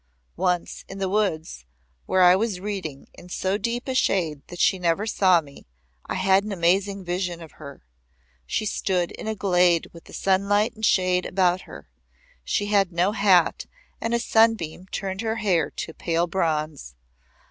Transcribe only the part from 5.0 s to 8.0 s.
saw me, I had an amazing vision of her.